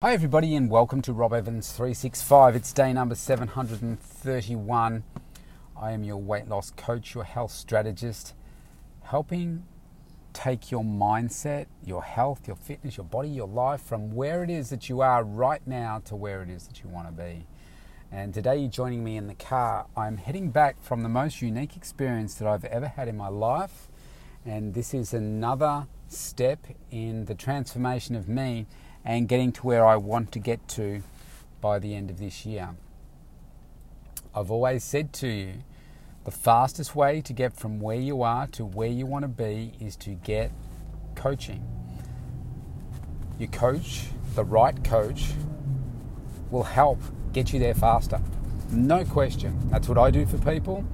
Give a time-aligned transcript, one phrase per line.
[0.00, 2.54] Hi, everybody, and welcome to Rob Evans 365.
[2.54, 5.02] It's day number 731.
[5.76, 8.32] I am your weight loss coach, your health strategist,
[9.02, 9.64] helping
[10.32, 14.70] take your mindset, your health, your fitness, your body, your life from where it is
[14.70, 17.44] that you are right now to where it is that you want to be.
[18.12, 19.86] And today, you're joining me in the car.
[19.96, 23.88] I'm heading back from the most unique experience that I've ever had in my life.
[24.46, 26.60] And this is another step
[26.92, 28.68] in the transformation of me
[29.08, 31.02] and getting to where I want to get to
[31.62, 32.76] by the end of this year.
[34.34, 35.54] I've always said to you
[36.24, 39.72] the fastest way to get from where you are to where you want to be
[39.80, 40.52] is to get
[41.14, 41.66] coaching.
[43.38, 45.30] Your coach, the right coach,
[46.50, 47.00] will help
[47.32, 48.20] get you there faster.
[48.70, 49.70] No question.
[49.70, 50.84] That's what I do for people.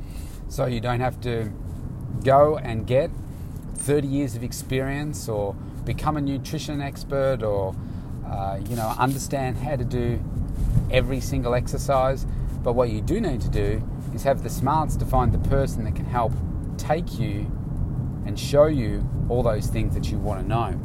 [0.49, 1.51] So you don't have to
[2.23, 3.11] go and get
[3.75, 7.75] 30 years of experience or become a nutrition expert or
[8.27, 10.23] uh, you know, understand how to do
[10.91, 12.27] every single exercise.
[12.63, 13.83] But what you do need to do
[14.15, 16.33] is have the smarts to find the person that can help
[16.79, 17.51] take you
[18.27, 20.81] and show you all those things that you want to know.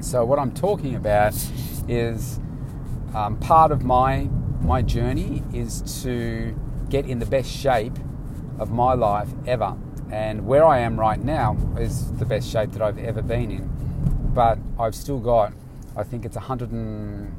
[0.00, 1.34] So what I'm talking about
[1.88, 2.40] is
[3.14, 4.28] um, part of my
[4.60, 6.56] my journey is to
[6.88, 7.96] get in the best shape
[8.58, 9.76] of my life ever.
[10.10, 13.68] And where I am right now is the best shape that I've ever been in.
[14.34, 15.52] But I've still got
[15.96, 17.34] I think it's 100 and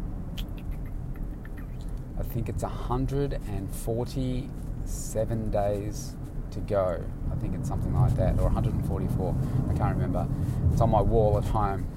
[2.20, 6.16] I think it's 147 days
[6.52, 7.02] to go.
[7.32, 9.36] I think it's something like that, or 144.
[9.70, 10.28] I can't remember.
[10.72, 11.88] It's on my wall at home.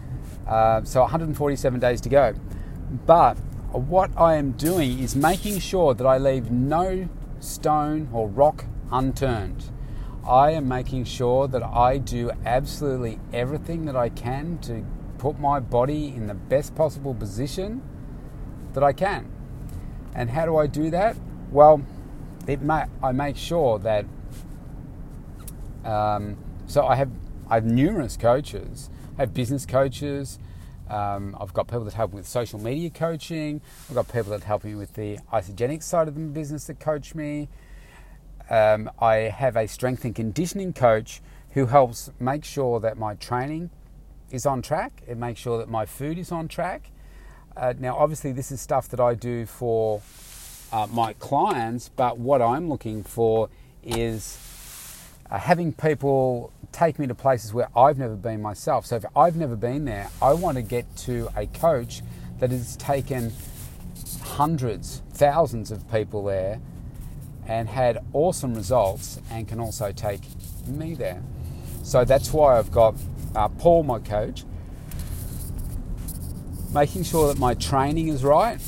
[0.46, 2.32] Uh, so 147 days to go.
[3.04, 3.36] But
[3.72, 9.64] what I am doing is making sure that I leave no stone or rock unturned.
[10.26, 14.84] I am making sure that I do absolutely everything that I can to
[15.18, 17.82] put my body in the best possible position
[18.74, 19.30] that I can.
[20.14, 21.16] And how do I do that?
[21.50, 21.82] Well,
[22.46, 24.04] may, I make sure that.
[25.84, 26.36] Um,
[26.66, 27.10] so I have
[27.48, 28.90] I have numerous coaches.
[29.16, 30.38] I have business coaches.
[30.88, 33.60] Um, I've got people that help me with social media coaching.
[33.88, 37.14] I've got people that help me with the Isagenix side of the business that coach
[37.14, 37.48] me.
[38.48, 41.20] Um, I have a strength and conditioning coach
[41.50, 43.70] who helps make sure that my training
[44.30, 45.02] is on track.
[45.06, 46.90] It makes sure that my food is on track.
[47.56, 50.02] Uh, now, obviously, this is stuff that I do for
[50.72, 53.48] uh, my clients, but what I'm looking for
[53.82, 54.38] is
[55.30, 58.84] uh, having people take me to places where I've never been myself.
[58.84, 62.02] So, if I've never been there, I want to get to a coach
[62.40, 63.32] that has taken
[64.22, 66.60] hundreds, thousands of people there
[67.46, 70.22] and had awesome results and can also take
[70.66, 71.22] me there.
[71.82, 72.96] So, that's why I've got
[73.36, 74.44] uh, Paul, my coach,
[76.72, 78.60] making sure that my training is right.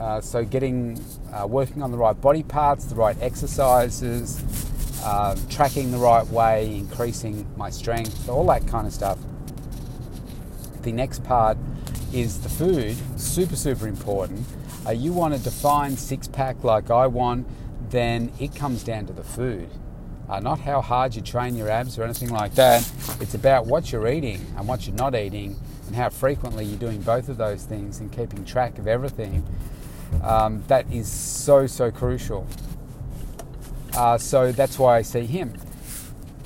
[0.00, 4.44] Uh, so getting uh, working on the right body parts, the right exercises,
[5.04, 9.18] uh, tracking the right way, increasing my strength, all that kind of stuff.
[10.82, 11.56] The next part
[12.12, 14.46] is the food, super super important.
[14.86, 17.46] Uh, you want a defined six pack like I want,
[17.90, 19.70] then it comes down to the food
[20.28, 22.88] uh, not how hard you train your abs or anything like that.
[23.20, 25.56] It's about what you're eating and what you're not eating
[25.86, 29.44] and how frequently you're doing both of those things and keeping track of everything.
[30.22, 32.46] Um, that is so, so crucial.
[33.94, 35.54] Uh, so that's why I see him.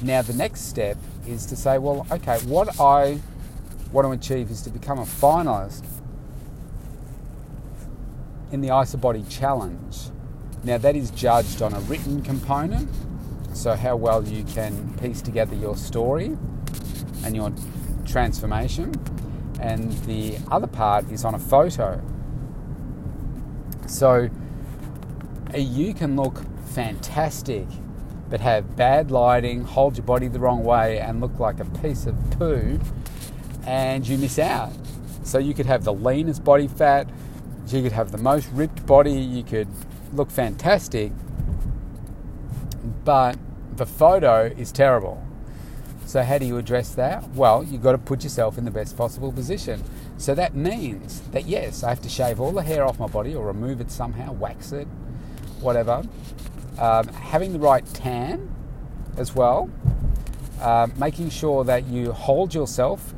[0.01, 3.21] Now, the next step is to say, well, okay, what I
[3.91, 5.85] want to achieve is to become a finalist
[8.53, 9.97] in the IsaBody Challenge.
[10.65, 12.89] Now, that is judged on a written component
[13.53, 16.37] so, how well you can piece together your story
[17.25, 17.53] and your
[18.07, 18.93] transformation.
[19.61, 22.03] And the other part is on a photo.
[23.87, 24.31] So,
[25.55, 27.67] you can look fantastic,
[28.31, 32.07] but have bad lighting, hold your body the wrong way, and look like a piece
[32.07, 32.81] of poo,
[33.67, 34.73] and you miss out.
[35.25, 37.09] So, you could have the leanest body fat,
[37.69, 39.69] you could have the most ripped body, you could
[40.15, 41.13] look fantastic,
[43.05, 43.37] but
[43.77, 45.23] the photo is terrible.
[46.05, 47.31] So, how do you address that?
[47.31, 49.83] Well, you've got to put yourself in the best possible position.
[50.19, 53.35] So, that means that yes, I have to shave all the hair off my body
[53.35, 54.87] or remove it somehow, wax it,
[55.61, 56.03] whatever.
[56.79, 58.51] Um, having the right tan
[59.17, 59.71] as well,
[60.61, 63.15] uh, making sure that you hold yourself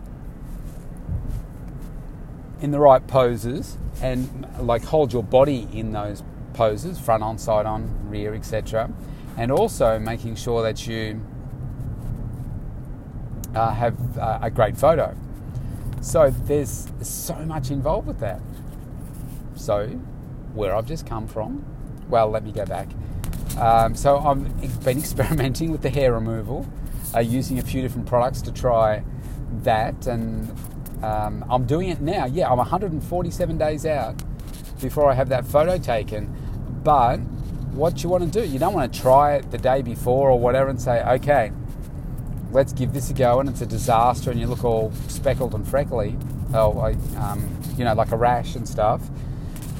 [2.60, 6.22] in the right poses and like hold your body in those
[6.52, 8.90] poses front on, side on, rear, etc
[9.36, 11.20] and also making sure that you
[13.54, 15.16] uh, have uh, a great photo.
[16.00, 18.40] So there's so much involved with that.
[19.54, 19.86] So,
[20.52, 21.64] where I've just come from,
[22.08, 22.88] well, let me go back.
[23.58, 26.66] Um, so I've been experimenting with the hair removal,
[27.14, 29.04] uh, using a few different products to try
[29.62, 30.50] that, and
[31.02, 32.26] um, I'm doing it now.
[32.26, 34.22] Yeah, I'm 147 days out
[34.80, 36.34] before I have that photo taken.
[36.82, 37.20] But
[37.74, 40.38] what you want to do, you don't want to try it the day before or
[40.38, 41.52] whatever and say, okay,
[42.52, 45.66] let's give this a go, and it's a disaster, and you look all speckled and
[45.66, 46.16] freckly,
[46.54, 46.80] oh,
[47.18, 49.02] um, you know, like a rash and stuff.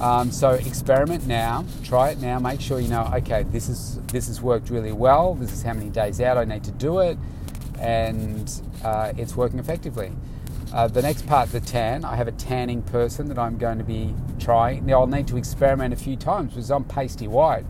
[0.00, 2.40] Um, so experiment now, try it now.
[2.40, 5.34] Make sure you know, okay, this is this has worked really well.
[5.34, 7.16] This is how many days out I need to do it,
[7.78, 8.50] and
[8.82, 10.10] uh, it's working effectively.
[10.72, 13.84] Uh, the next part, the tan, I have a tanning person that I'm going to
[13.84, 14.84] be trying.
[14.84, 17.64] Now I'll need to experiment a few times because I'm pasty white,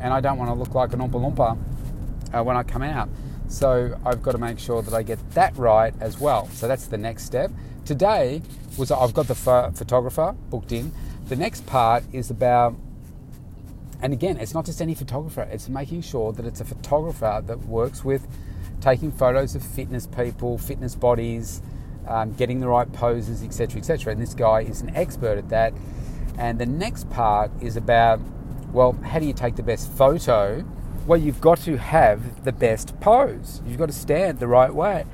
[0.00, 1.58] and I don't want to look like an Oompa Loompa
[2.32, 3.08] uh, when I come out.
[3.48, 6.48] So I've got to make sure that I get that right as well.
[6.50, 7.50] So that's the next step.
[7.84, 8.42] Today
[8.78, 10.92] was I've got the ph- photographer booked in.
[11.26, 12.76] The next part is about,
[14.00, 15.42] and again, it's not just any photographer.
[15.50, 18.26] It's making sure that it's a photographer that works with
[18.80, 21.60] taking photos of fitness people, fitness bodies,
[22.06, 24.12] um, getting the right poses, etc., etc.
[24.12, 25.74] And this guy is an expert at that.
[26.38, 28.20] And the next part is about,
[28.72, 30.64] well, how do you take the best photo?
[31.06, 33.62] Well, you've got to have the best pose.
[33.66, 35.04] You've got to stand the right way.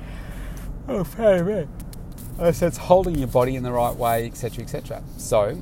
[0.87, 2.53] Oh, sorry, man.
[2.53, 5.03] So it's holding your body in the right way, etc., etc.
[5.17, 5.59] So,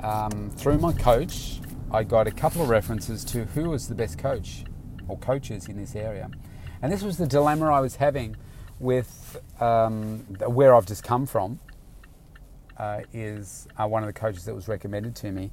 [0.00, 1.60] um, through my coach,
[1.92, 4.64] I got a couple of references to who was the best coach
[5.06, 6.28] or coaches in this area.
[6.80, 8.36] And this was the dilemma I was having
[8.80, 11.60] with um, where I've just come from.
[12.76, 15.52] Uh, is uh, one of the coaches that was recommended to me,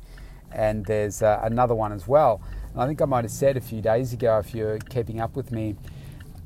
[0.51, 2.41] and there's uh, another one as well.
[2.73, 5.35] And I think I might have said a few days ago, if you're keeping up
[5.35, 5.75] with me,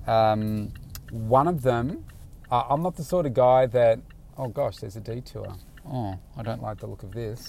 [0.07, 0.71] um,
[1.11, 2.05] one of them
[2.53, 3.99] uh, I'm not the sort of guy that,
[4.37, 5.55] oh gosh, there's a detour.
[5.91, 7.47] Oh, I don't like the look of this.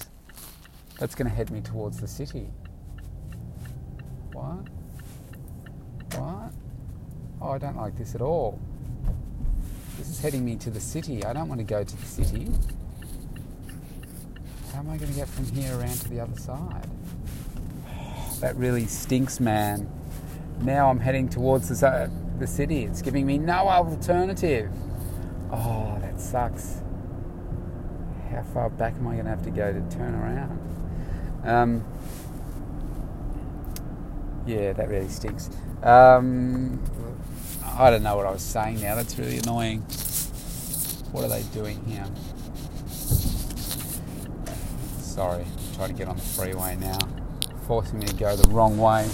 [0.98, 2.48] That's going to head me towards the city.
[4.32, 4.66] What?
[6.18, 6.54] What?
[7.38, 8.58] Oh, I don't like this at all.
[9.98, 11.22] This is heading me to the city.
[11.22, 12.48] I don't want to go to the city.
[14.74, 16.88] How am I going to get from here around to the other side?
[18.40, 19.88] That really stinks, man.
[20.60, 22.10] Now I'm heading towards the,
[22.40, 22.84] the city.
[22.84, 24.70] It's giving me no alternative.
[25.52, 26.82] Oh, that sucks.
[28.30, 30.58] How far back am I going to have to go to turn around?
[31.44, 31.84] Um,
[34.46, 35.50] yeah, that really stinks.
[35.84, 36.82] Um,
[37.64, 38.96] I don't know what I was saying now.
[38.96, 39.82] That's really annoying.
[41.12, 42.04] What are they doing here?
[45.14, 45.44] Sorry,
[45.76, 46.98] trying to get on the freeway now.
[47.68, 49.08] Forcing me to go the wrong way.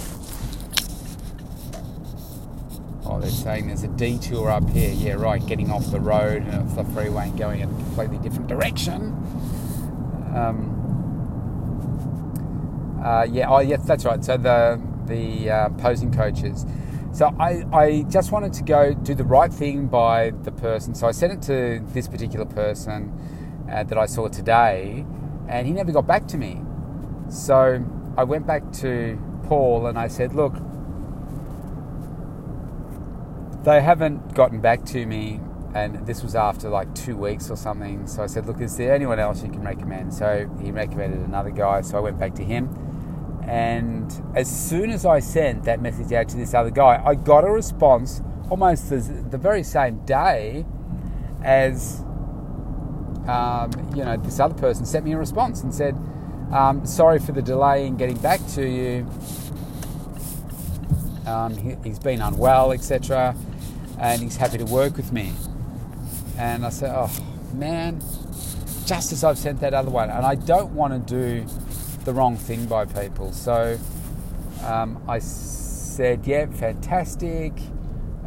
[3.05, 4.91] Oh, they're saying there's a detour up here.
[4.91, 8.17] Yeah, right, getting off the road and off the freeway and going in a completely
[8.17, 9.13] different direction.
[10.35, 10.79] Um,
[13.05, 14.25] uh, yeah, oh, yes, that's right.
[14.25, 16.65] So the the uh, posing coaches.
[17.13, 20.95] So I, I just wanted to go do the right thing by the person.
[20.95, 23.13] So I sent it to this particular person
[23.71, 25.05] uh, that I saw today,
[25.47, 26.61] and he never got back to me.
[27.29, 27.83] So
[28.17, 30.53] I went back to Paul and I said, look,
[33.63, 35.39] they haven't gotten back to me,
[35.73, 38.07] and this was after like two weeks or something.
[38.07, 40.13] So I said, Look, is there anyone else you can recommend?
[40.13, 42.69] So he recommended another guy, so I went back to him.
[43.43, 47.43] And as soon as I sent that message out to this other guy, I got
[47.43, 50.65] a response almost the, the very same day
[51.43, 52.03] as
[53.27, 55.95] um, you know this other person sent me a response and said,
[56.51, 59.07] um, "Sorry for the delay in getting back to you.
[61.25, 63.35] Um, he, has been unwell, etc."
[64.01, 65.31] and he's happy to work with me.
[66.37, 67.11] And I said, oh
[67.53, 68.01] man,
[68.85, 71.45] just as I've sent that other one, and I don't want to do
[72.03, 73.31] the wrong thing by people.
[73.31, 73.77] So
[74.63, 77.53] um, I said, yeah, fantastic.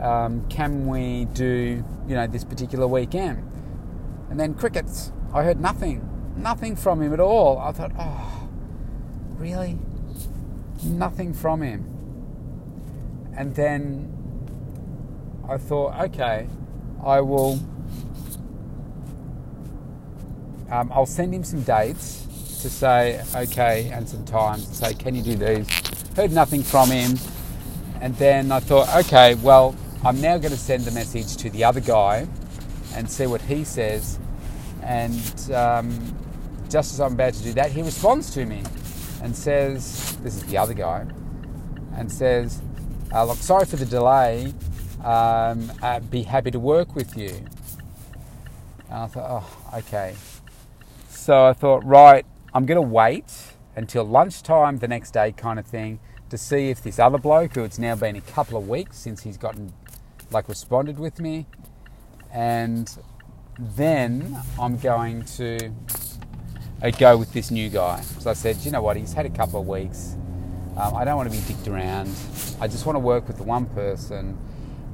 [0.00, 3.50] Um, can we do, you know, this particular weekend?
[4.34, 5.12] And then crickets.
[5.32, 7.56] I heard nothing, nothing from him at all.
[7.56, 8.48] I thought, oh,
[9.36, 9.78] really?
[10.82, 11.84] Nothing from him.
[13.36, 14.10] And then
[15.48, 16.48] I thought, okay,
[17.04, 17.60] I will.
[20.68, 25.14] Um, I'll send him some dates to say, okay, and some times to say, can
[25.14, 25.68] you do these?
[26.16, 27.16] Heard nothing from him.
[28.00, 31.62] And then I thought, okay, well, I'm now going to send the message to the
[31.62, 32.26] other guy
[32.94, 34.18] and see what he says.
[34.82, 36.16] And um,
[36.68, 38.62] just as I'm about to do that, he responds to me
[39.22, 41.06] and says, This is the other guy,
[41.96, 42.60] and says,
[43.12, 44.52] uh, Look, sorry for the delay
[45.04, 47.28] um, uh, be happy to work with you.
[48.88, 50.14] And I thought, oh, okay.
[51.08, 52.24] So I thought, right,
[52.54, 53.32] I'm going to wait
[53.76, 57.64] until lunchtime the next day, kind of thing, to see if this other bloke, who
[57.64, 59.72] it's now been a couple of weeks since he's gotten,
[60.30, 61.46] like, responded with me,
[62.34, 62.90] and
[63.58, 65.72] then I'm going to
[66.82, 68.00] uh, go with this new guy.
[68.00, 70.16] So I said, you know what, he's had a couple of weeks.
[70.76, 72.10] Um, I don't want to be dicked around.
[72.60, 74.36] I just want to work with the one person,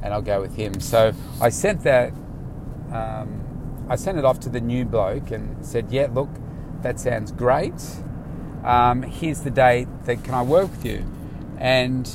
[0.02, 0.78] and I'll go with him.
[0.78, 2.12] So I sent that.
[2.92, 6.28] Um, I sent it off to the new bloke and said, "Yeah, look,
[6.82, 7.82] that sounds great.
[8.62, 11.06] Um, here's the date that can I work with you?"
[11.56, 12.06] And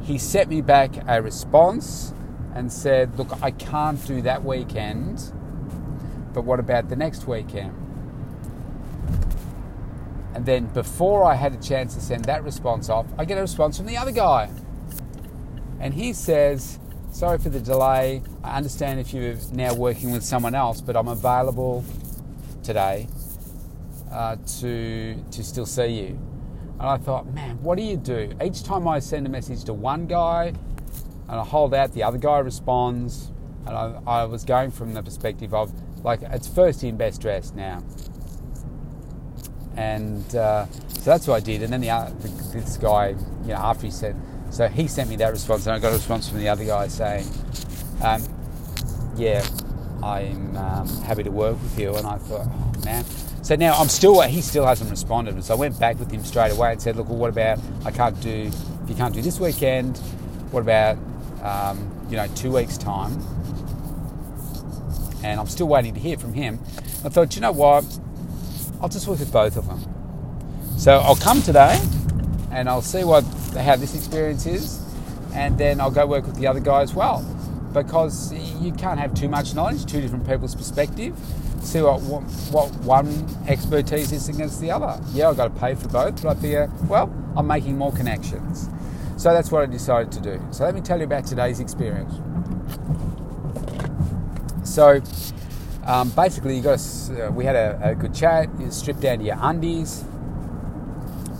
[0.00, 2.14] he sent me back a response
[2.54, 5.32] and said, "Look, I can't do that weekend,
[6.32, 7.74] but what about the next weekend?"
[10.34, 13.40] And then before I had a chance to send that response off, I get a
[13.40, 14.48] response from the other guy.
[15.80, 16.78] And he says,
[17.12, 18.22] Sorry for the delay.
[18.44, 21.84] I understand if you're now working with someone else, but I'm available
[22.62, 23.08] today
[24.12, 26.18] uh, to, to still see you.
[26.78, 28.32] And I thought, man, what do you do?
[28.42, 30.52] Each time I send a message to one guy
[31.30, 33.32] and I hold out, the other guy responds.
[33.66, 35.72] And I, I was going from the perspective of,
[36.02, 37.82] like, it's first in, best dressed now
[39.76, 41.62] and uh, so that's what I did.
[41.62, 42.12] And then the, other,
[42.52, 43.08] this guy,
[43.42, 44.16] you know, after he said,
[44.50, 46.88] so he sent me that response, and I got a response from the other guy
[46.88, 47.26] saying,
[48.02, 48.22] um,
[49.16, 49.46] "Yeah,
[50.02, 53.04] I'm um, happy to work with you." And I thought, oh, man.
[53.42, 56.52] So now I'm still he still hasn't responded, so I went back with him straight
[56.52, 58.50] away and said, "Look, well, what about I can't do
[58.82, 59.98] if you can't do this weekend?
[60.50, 60.98] What about
[61.42, 63.12] um, you know two weeks time?"
[65.22, 66.58] And I'm still waiting to hear from him.
[67.04, 67.84] I thought, you know what?
[68.80, 69.80] I'll just work with both of them.
[70.78, 71.78] So I'll come today
[72.50, 73.22] and I'll see what
[73.54, 74.80] how this experience is,
[75.34, 77.22] and then I'll go work with the other guy as well.
[77.72, 81.16] Because you can't have too much knowledge, two different people's perspective.
[81.62, 84.98] See what what, what one expertise is against the other.
[85.12, 88.68] Yeah, I've got to pay for both, but I figure, well, I'm making more connections.
[89.20, 90.40] So that's what I decided to do.
[90.50, 92.14] So let me tell you about today's experience.
[94.64, 95.02] So
[95.84, 98.48] um, basically, you got to, uh, we had a, a, good chat.
[98.58, 100.06] You strip down to your undies,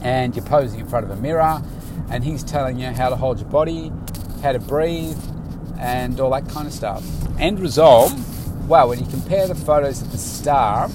[0.03, 1.63] and you're posing in front of a mirror,
[2.11, 3.91] and he's telling you how to hold your body,
[4.43, 5.17] how to breathe,
[5.79, 7.03] and all that kind of stuff.
[7.39, 8.13] End result,
[8.67, 8.89] wow!
[8.89, 10.93] When you compare the photos at the start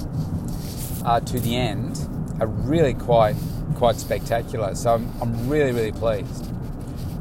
[1.04, 1.98] uh, to the end,
[2.38, 3.34] are really quite
[3.74, 4.76] quite spectacular.
[4.76, 6.52] So I'm, I'm really really pleased.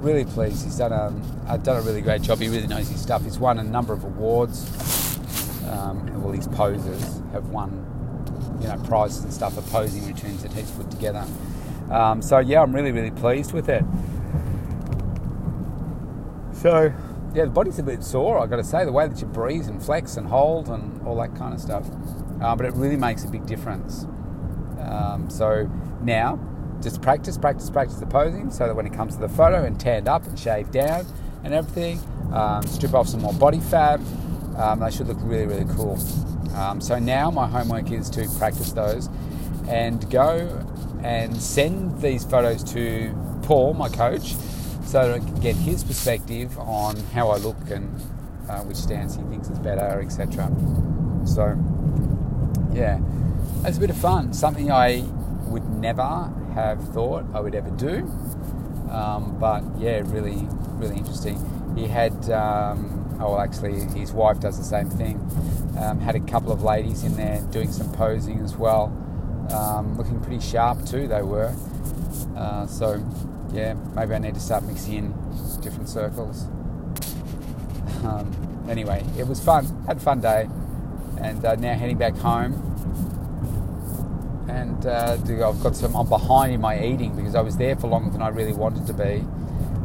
[0.05, 0.63] Really pleased.
[0.63, 2.37] He's done a, done a really great job.
[2.39, 3.23] He really knows his stuff.
[3.23, 4.69] He's won a number of awards
[5.69, 7.71] um, all these posers have won,
[8.61, 11.25] you know, prizes and stuff for posing routines that he's put together.
[11.91, 13.83] Um, so yeah, I'm really really pleased with it.
[16.53, 16.93] So
[17.33, 18.39] yeah, the body's a bit sore.
[18.39, 21.15] I've got to say, the way that you breathe and flex and hold and all
[21.17, 21.85] that kind of stuff.
[22.41, 24.05] Uh, but it really makes a big difference.
[24.79, 25.69] Um, so
[26.01, 26.39] now,
[26.81, 29.79] just practice, practice, practice the posing so that when it comes to the photo and
[29.79, 31.05] tanned up and shaved down
[31.43, 31.99] and everything,
[32.33, 33.99] um, strip off some more body fat,
[34.57, 35.97] um, they should look really, really cool.
[36.55, 39.09] Um, so now my homework is to practice those
[39.67, 40.65] and go
[41.03, 43.13] and send these photos to
[43.43, 44.35] Paul, my coach,
[44.85, 48.01] so that I can get his perspective on how I look and
[48.49, 50.51] uh, which stance he thinks is better, etc.
[51.25, 51.57] So,
[52.73, 52.99] yeah,
[53.65, 54.33] it's a bit of fun.
[54.33, 55.03] Something I
[55.55, 57.99] would never have thought I would ever do,
[58.91, 60.47] um, but yeah, really,
[60.81, 61.39] really interesting.
[61.77, 65.15] He had um, oh, well, actually, his wife does the same thing.
[65.79, 68.85] Um, had a couple of ladies in there doing some posing as well,
[69.53, 71.07] um, looking pretty sharp too.
[71.07, 71.55] They were.
[72.35, 73.01] Uh, so,
[73.53, 75.13] yeah, maybe I need to start mixing in
[75.61, 76.47] different circles.
[78.03, 79.65] Um, anyway, it was fun.
[79.87, 80.49] Had a fun day,
[81.21, 82.74] and uh, now heading back home.
[84.47, 85.95] And uh, I've got some.
[85.95, 88.85] I'm behind in my eating because I was there for longer than I really wanted
[88.87, 89.23] to be.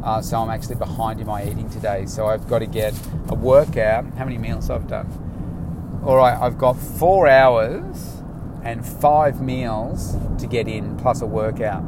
[0.03, 2.07] Uh, so I'm actually behind in my eating today.
[2.07, 2.95] So I've got to get
[3.29, 4.05] a workout.
[4.15, 6.03] How many meals I've done?
[6.05, 8.23] All right, I've got four hours
[8.63, 11.83] and five meals to get in plus a workout.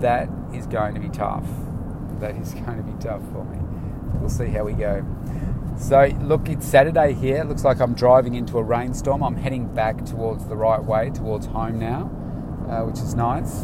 [0.00, 1.46] That is going to be tough.
[2.20, 3.58] That is going to be tough for me.
[4.18, 5.04] We'll see how we go.
[5.80, 7.38] So, look, it's Saturday here.
[7.38, 9.22] It looks like I'm driving into a rainstorm.
[9.22, 12.02] I'm heading back towards the right way, towards home now,
[12.68, 13.62] uh, which is nice.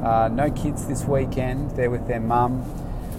[0.00, 2.64] Uh, no kids this weekend, they're with their mum.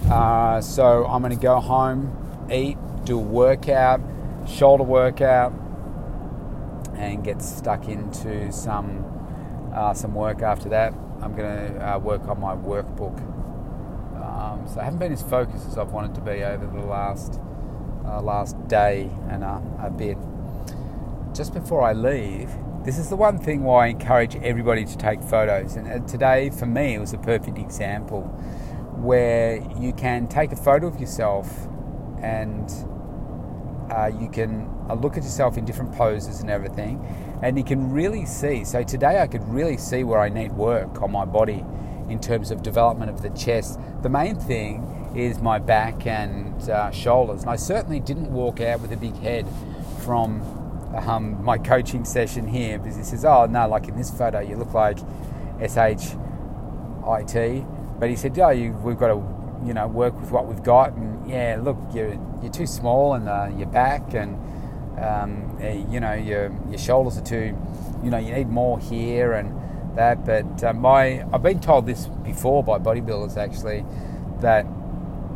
[0.10, 4.02] Uh, so I'm going to go home, eat, do a workout,
[4.48, 5.52] shoulder workout,
[6.96, 9.06] and get stuck into some
[9.76, 10.94] uh, some work after that.
[11.22, 13.20] I'm going to uh, work on my workbook.
[14.16, 17.40] Um, so I haven't been as focused as I've wanted to be over the last
[18.06, 20.18] uh, last day and a, a bit.
[21.34, 22.50] Just before I leave,
[22.84, 25.76] this is the one thing why I encourage everybody to take photos.
[25.76, 28.24] And today, for me, it was a perfect example
[28.98, 31.68] where you can take a photo of yourself
[32.22, 32.70] and
[33.92, 37.04] uh, you can uh, look at yourself in different poses and everything,
[37.44, 38.64] and you can really see.
[38.64, 41.64] So today, I could really see where I need work on my body
[42.10, 43.80] in terms of development of the chest.
[44.02, 48.82] The main thing is my back and uh, shoulders, and I certainly didn't walk out
[48.82, 49.46] with a big head
[50.04, 50.42] from
[50.96, 54.56] um, my coaching session here because he says, "Oh no, like in this photo, you
[54.56, 55.00] look like
[55.60, 56.16] SHIT,"
[58.00, 60.94] but he said, "Oh, you, we've got to." You know, work with what we've got,
[60.94, 64.34] and yeah, look, you're you're too small, and uh, your back, and
[65.00, 67.56] um, eh, you know, your your shoulders are too,
[68.04, 69.56] you know, you need more here, and
[69.96, 70.26] that.
[70.26, 73.86] But uh, my, I've been told this before by bodybuilders actually
[74.40, 74.66] that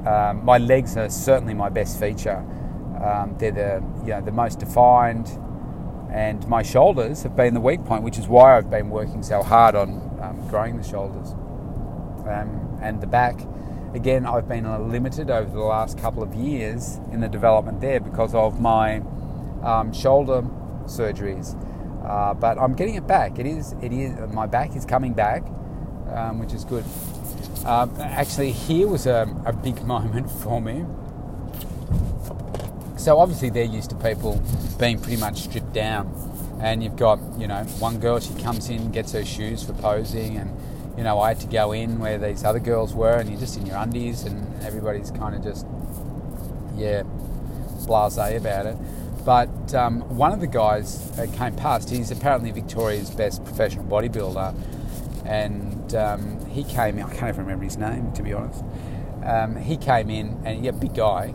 [0.08, 2.38] um, my legs are certainly my best feature.
[3.04, 5.28] Um, they're the you know the most defined,
[6.12, 9.44] and my shoulders have been the weak point, which is why I've been working so
[9.44, 11.32] hard on um, growing the shoulders
[12.28, 13.40] um, and the back.
[13.94, 18.36] Again, I've been limited over the last couple of years in the development there because
[18.36, 19.02] of my
[19.64, 20.42] um, shoulder
[20.86, 21.56] surgeries.
[22.06, 23.40] Uh, but I'm getting it back.
[23.40, 24.16] It is, it is.
[24.32, 25.44] My back is coming back,
[26.14, 26.86] um, which is good.
[27.66, 30.86] Um, actually, here was a, a big moment for me.
[32.98, 34.42] So obviously they're used to people
[34.80, 36.14] being pretty much stripped down,
[36.62, 40.38] and you've got you know one girl she comes in gets her shoes for posing,
[40.38, 40.56] and
[40.98, 43.58] you know I had to go in where these other girls were, and you're just
[43.58, 45.66] in your undies, and everybody's kind of just
[46.76, 47.04] yeah
[47.86, 48.78] blasé about it.
[49.26, 54.56] But um, one of the guys that came past, he's apparently Victoria's best professional bodybuilder,
[55.26, 57.04] and um, he came in.
[57.04, 58.64] I can't even remember his name, to be honest.
[59.24, 61.34] Um, he came in, and he's a big guy,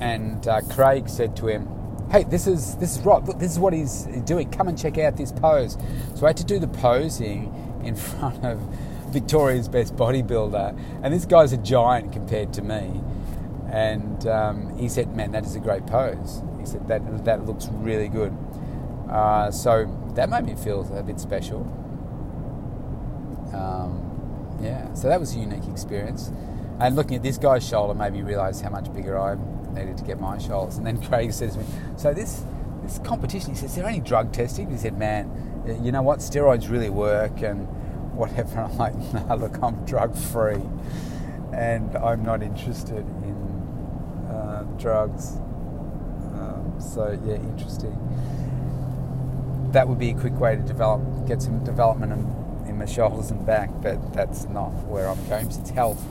[0.00, 1.68] and uh, Craig said to him,
[2.10, 3.22] "Hey, this is this is right.
[3.24, 4.50] Look, this is what he's doing.
[4.50, 5.76] Come and check out this pose."
[6.14, 8.60] So I had to do the posing in front of
[9.10, 13.02] Victoria's best bodybuilder, and this guy's a giant compared to me.
[13.68, 17.68] And um, he said, "Man, that is a great pose." He said that that looks
[17.72, 18.36] really good.
[19.10, 21.81] Uh, so that made me feel a bit special.
[23.52, 26.30] Um, yeah, so that was a unique experience.
[26.80, 29.36] And looking at this guy's shoulder made me realise how much bigger I
[29.72, 30.78] needed to get my shoulders.
[30.78, 32.44] And then Craig says to me, "So this
[32.82, 35.30] this competition," he says, "Is there any drug testing?" He said, "Man,
[35.82, 36.20] you know what?
[36.20, 37.66] Steroids really work and
[38.14, 40.62] whatever." I'm like, "No, look, I'm drug free,
[41.52, 45.38] and I'm not interested in uh, drugs."
[46.82, 47.96] So yeah, interesting.
[49.72, 52.18] That would be a quick way to develop, get some development in,
[52.72, 56.04] in my shoulders and back, but that's not where I'm going since health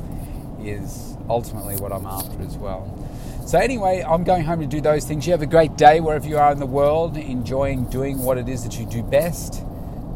[0.64, 2.98] is ultimately what I'm after as well.
[3.46, 5.26] So anyway, I'm going home to do those things.
[5.26, 8.48] You have a great day wherever you are in the world, enjoying doing what it
[8.48, 9.64] is that you do best.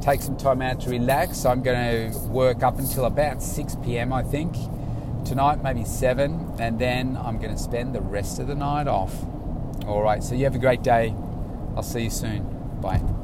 [0.02, 1.46] Take some time out to relax.
[1.46, 4.14] I'm going to work up until about 6 p.m.
[4.14, 4.56] I think
[5.26, 9.14] tonight, maybe 7, and then I'm going to spend the rest of the night off.
[9.88, 11.14] All right, so you have a great day.
[11.76, 12.80] I'll see you soon.
[12.82, 13.15] Bye.